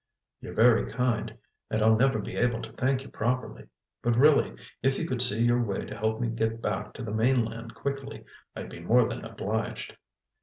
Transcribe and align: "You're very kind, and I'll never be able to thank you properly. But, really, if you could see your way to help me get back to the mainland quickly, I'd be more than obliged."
"You're 0.39 0.55
very 0.55 0.89
kind, 0.89 1.37
and 1.69 1.83
I'll 1.83 1.95
never 1.95 2.17
be 2.17 2.35
able 2.35 2.59
to 2.63 2.71
thank 2.71 3.03
you 3.03 3.09
properly. 3.09 3.67
But, 4.01 4.17
really, 4.17 4.55
if 4.81 4.97
you 4.97 5.05
could 5.07 5.21
see 5.21 5.43
your 5.45 5.61
way 5.63 5.85
to 5.85 5.95
help 5.95 6.19
me 6.19 6.29
get 6.29 6.59
back 6.59 6.93
to 6.93 7.03
the 7.03 7.11
mainland 7.11 7.75
quickly, 7.75 8.25
I'd 8.55 8.69
be 8.71 8.79
more 8.79 9.07
than 9.07 9.23
obliged." 9.23 9.95